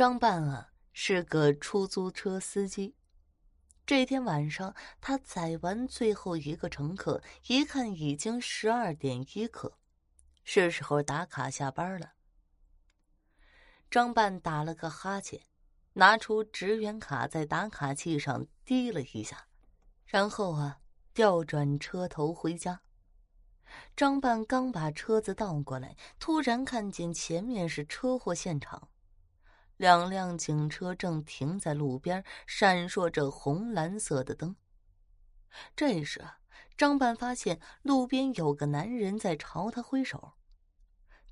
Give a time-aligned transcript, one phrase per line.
[0.00, 2.96] 张半啊是个出租车司机。
[3.84, 9.76] 这天晚上，他载完最后一个乘客，一看已经十二点一刻，
[10.42, 12.14] 是时候打卡下班了。
[13.90, 15.42] 张半打了个哈欠，
[15.92, 19.48] 拿出职员卡在打卡器上滴了一下，
[20.06, 20.78] 然后啊
[21.12, 22.80] 调转车头回家。
[23.94, 28.88] 张半刚把车子倒过来，突然看见前面是车祸现场。
[29.80, 34.54] 两辆警车正停在路边，闪烁着红蓝色的灯。
[35.74, 36.22] 这时，
[36.76, 40.34] 张半发现路边有个男人在朝他挥手。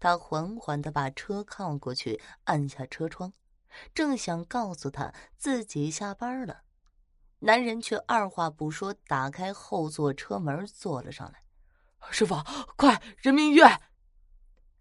[0.00, 3.34] 他缓缓的把车靠过去，按下车窗，
[3.92, 6.62] 正想告诉他自己下班了，
[7.40, 11.42] 男人却二话不说，打开后座车门坐了上来。
[12.10, 12.36] 师傅，
[12.78, 13.78] 快，人民医院！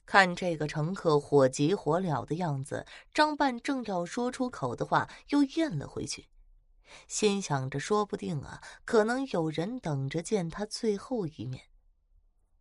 [0.08, 6.30] 看这个乘客火急火燎的样子，张半正要说出口的话，又咽了回去，
[7.08, 11.66] 心想着说不定啊，可能有人等着见他最后一面，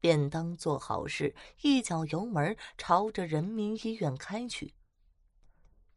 [0.01, 4.75] 便当做好事，一脚油门朝着人民医院开去。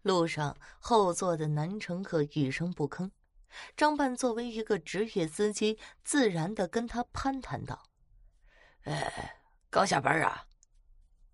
[0.04, 3.10] 路上，后座的男乘客一声不吭，
[3.76, 7.84] 张半作为一个职业司机，自然的跟他攀谈道
[8.86, 10.46] ：“哎，刚下班啊？”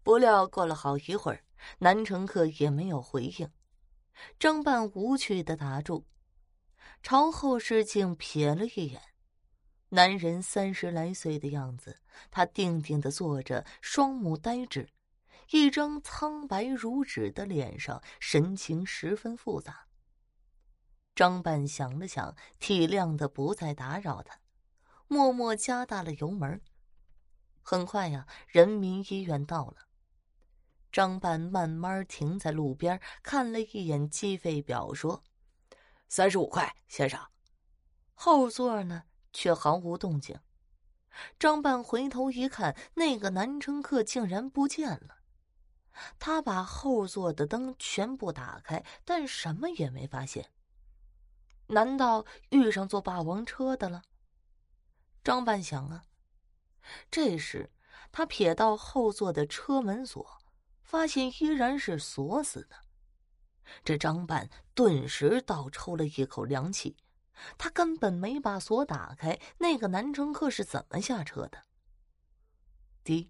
[0.05, 1.43] 不料过了好一会儿，
[1.79, 3.49] 男乘客也没有回应。
[4.37, 6.05] 张半无趣的打住，
[7.01, 9.01] 朝后视镜瞥了一眼，
[9.89, 11.97] 男人三十来岁的样子，
[12.29, 14.87] 他定定的坐着，双目呆滞，
[15.49, 19.87] 一张苍白如纸的脸上，神情十分复杂。
[21.15, 24.39] 张半想了想，体谅的不再打扰他，
[25.07, 26.61] 默默加大了油门。
[27.63, 29.77] 很快呀，人民医院到了。
[30.95, 35.25] 张半慢慢停在路边，看了一眼计费表，说
[36.07, 37.19] ：“三十五块，先生。”
[38.15, 40.39] 后座呢，却毫无动静。
[41.37, 45.17] 张半回头一看，那个男乘客竟然不见了。
[46.17, 50.49] 他把后座的灯全部打开，但什么也没发现。
[51.67, 54.03] 难道遇上坐霸王车的了？
[55.21, 56.05] 张半想啊。
[57.11, 57.69] 这时，
[58.13, 60.25] 他瞥到后座的车门锁。
[60.85, 62.75] 发现依然是锁死的，
[63.83, 66.95] 这张半顿时倒抽了一口凉气。
[67.57, 71.65] 他根本没把锁打开，那个男乘客是怎么下车的？
[73.03, 73.29] 滴。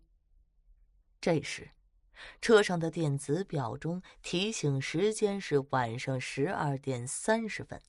[1.20, 1.72] 这时，
[2.40, 7.82] 车上的电子表中提醒时间是晚上十二点三十分。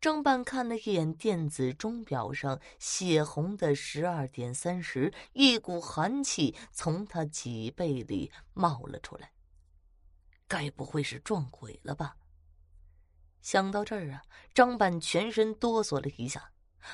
[0.00, 9.32] 张半看了一眼电子钟表上血红的十二点三十，一股寒气从他脊背里冒了出来。
[10.46, 12.16] 该不会是撞鬼了吧？
[13.40, 14.22] 想到这儿啊，
[14.54, 16.52] 张半全身哆嗦了一下，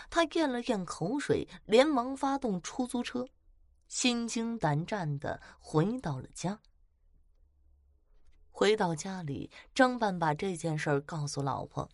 [0.08, 3.26] 他咽了咽口水，连忙发动出租车，
[3.88, 6.60] 心惊胆战的回到了家。
[8.50, 11.90] 回到家里，张半把这件事告诉老婆。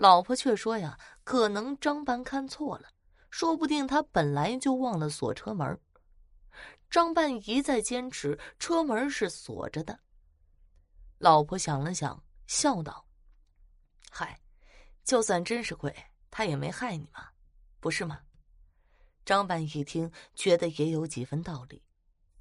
[0.00, 2.88] 老婆却说：“呀，可能张半看错了，
[3.28, 5.78] 说不定他本来就忘了锁车门。”
[6.88, 10.00] 张半一再坚持车门是锁着的。
[11.18, 13.04] 老婆想了想，笑道
[14.10, 14.40] ：“嗨，
[15.04, 15.94] 就算真是鬼，
[16.30, 17.28] 他也没害你嘛，
[17.78, 18.22] 不是吗？”
[19.26, 21.82] 张半一听，觉得也有几分道理，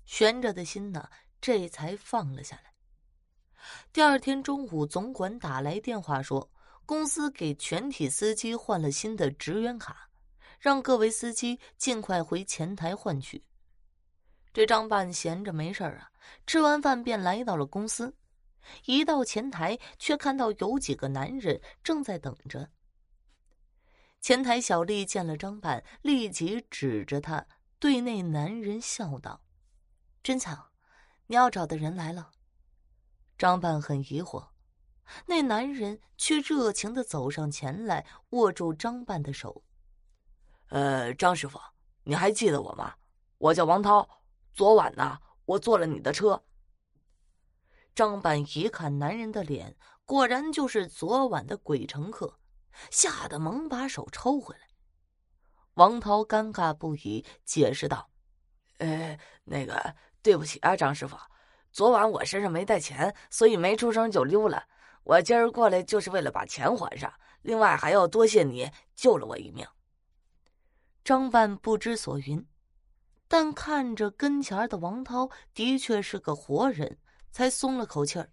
[0.05, 1.09] 悬着的心呢，
[1.41, 2.73] 这才放了下来。
[3.91, 6.49] 第二天中午，总管打来电话说。
[6.89, 10.09] 公司给全体司机换了新的职员卡，
[10.57, 13.45] 让各位司机尽快回前台换取。
[14.51, 16.09] 这张半闲着没事啊，
[16.47, 18.17] 吃完饭便来到了公司。
[18.85, 22.67] 一到前台，却看到有几个男人正在等着。
[24.19, 27.45] 前台小丽见了张半，立即指着他
[27.77, 29.39] 对那男人笑道
[30.23, 30.71] ：“真巧，
[31.27, 32.31] 你要找的人来了。”
[33.38, 34.48] 张半很疑惑。
[35.25, 39.63] 那男人却热情的走上前来，握住张半的手。
[40.69, 41.59] 呃，张师傅，
[42.03, 42.94] 你还记得我吗？
[43.38, 44.07] 我叫王涛。
[44.53, 46.44] 昨晚呢，我坐了你的车。
[47.95, 49.75] 张半一看男人的脸，
[50.06, 52.39] 果然就是昨晚的鬼乘客，
[52.91, 54.62] 吓得忙把手抽回来。
[55.75, 58.09] 王涛尴尬不已，解释道
[58.79, 61.17] ：“呃，那个，对不起啊，张师傅，
[61.71, 64.63] 昨晚我身上没带钱，所以没出声就溜了。”
[65.04, 67.12] 我今儿过来就是为了把钱还上，
[67.42, 69.68] 另外还要多谢你救了我一命。
[71.04, 72.46] 张半不知所云，
[73.28, 77.00] 但看着跟前的王涛的确是个活人，
[77.31, 78.30] 才松了口气儿。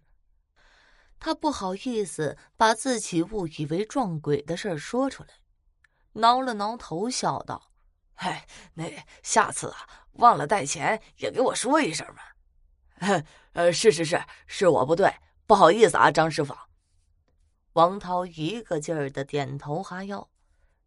[1.19, 5.31] 他不好意思把自己误以为撞鬼的事儿说出来，
[6.13, 7.71] 挠了挠头，笑道
[8.17, 8.85] ：“哎，那
[9.23, 13.23] 下次啊，忘了带钱也给我说一声嘛。
[13.55, 15.11] 呃，是是是，是我不对，
[15.47, 16.55] 不好意思啊，张师傅。”
[17.75, 20.29] 王涛一个劲儿的点头哈腰。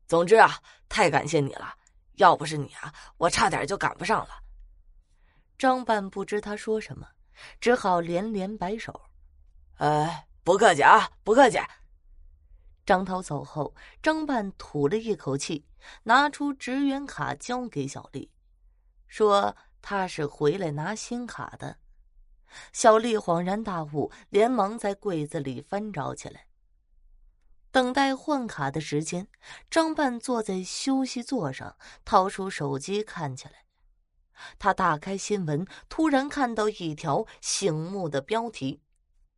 [0.08, 0.60] 总之啊，
[0.90, 1.76] 太感谢你了，
[2.14, 4.32] 要不是你啊，我差点就赶不上了。
[5.58, 7.08] 张半不知他说什么，
[7.62, 9.00] 只好连连摆手。
[9.78, 11.60] 呃，不客气啊，不客气。
[12.86, 15.64] 张涛走后，张半吐了一口气，
[16.02, 18.32] 拿出职员卡交给小丽，
[19.08, 21.78] 说他是回来拿新卡的。
[22.74, 26.48] 小丽恍然大悟，连忙在柜子里翻找起来。
[27.72, 29.28] 等待换卡的时间，
[29.70, 33.66] 张半坐在休息座上，掏出手机看起来。
[34.58, 38.82] 他打开新闻，突然看到一条醒目的标题。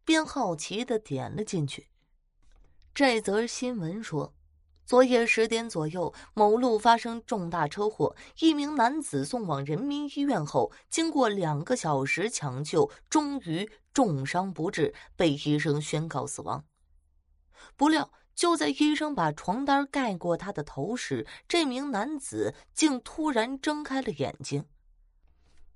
[0.04, 1.88] 便好奇的点了进去。
[2.94, 4.34] 这则新闻说，
[4.86, 16.66] 昨夜十点左右，某路发生重大车祸，一名男子送往人民医院后，经过两个小时抢救，终于重伤不治，被医生宣告死亡。
[17.78, 24.66] 不料，就在医生把床单盖过他的头时，这名男子竟突然睁开了眼睛。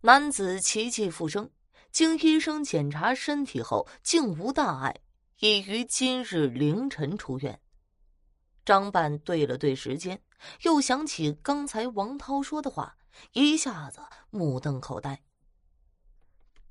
[0.01, 1.49] 男子奇迹复生。
[1.91, 4.93] 经医生检查身体后，竟无大碍，
[5.39, 7.61] 已于今日凌晨出院。
[8.65, 10.19] 张半对了对时间，
[10.63, 12.97] 又想起刚才王涛说的话，
[13.33, 13.99] 一下子
[14.31, 15.21] 目瞪口呆。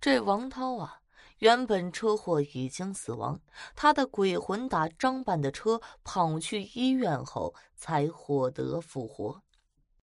[0.00, 1.00] 这王涛啊，
[1.38, 3.40] 原本车祸已经死亡，
[3.76, 9.43] 他的鬼魂打张半的车跑去医院后，才获得复活。